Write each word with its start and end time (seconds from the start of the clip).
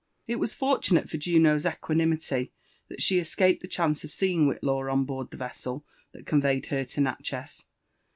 It 0.25 0.37
was 0.37 0.55
fortunate 0.55 1.11
for 1.11 1.17
Juno's 1.17 1.63
equanimity 1.63 2.51
that 2.87 3.03
she 3.03 3.19
escaped 3.19 3.61
the 3.61 3.67
chance 3.67 4.03
of 4.03 4.11
seeing 4.11 4.47
Whitlaw 4.47 4.91
on 4.91 5.05
board 5.05 5.29
the 5.29 5.37
vessel 5.37 5.85
that 6.11 6.25
conveyed 6.25 6.65
her 6.65 6.83
to 6.83 7.01
Natchez. 7.01 7.67